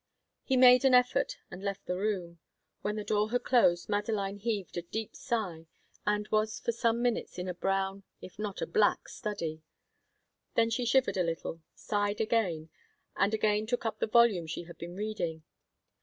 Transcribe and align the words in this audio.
He 0.43 0.57
made 0.57 0.83
an 0.83 0.95
effort 0.95 1.37
and 1.51 1.61
left 1.61 1.85
the 1.85 1.95
room. 1.95 2.39
When 2.81 2.95
the 2.95 3.03
door 3.03 3.29
had 3.29 3.43
closed, 3.43 3.87
Madeline 3.87 4.37
heaved 4.39 4.75
a 4.75 4.81
deep 4.81 5.15
sigh, 5.15 5.67
and 6.07 6.27
was 6.29 6.59
for 6.59 6.71
some 6.71 7.03
minutes 7.03 7.37
in 7.37 7.47
a 7.47 7.53
brown, 7.53 8.01
if 8.19 8.39
not 8.39 8.63
a 8.63 8.65
black, 8.65 9.07
study. 9.09 9.61
Then 10.55 10.71
she 10.71 10.85
shivered 10.85 11.17
a 11.17 11.23
little, 11.23 11.61
sighed 11.75 12.19
again, 12.19 12.71
and 13.15 13.31
again 13.35 13.67
took 13.67 13.85
up 13.85 13.99
the 13.99 14.07
volume 14.07 14.47
she 14.47 14.63
had 14.63 14.79
been 14.79 14.95
reading. 14.95 15.43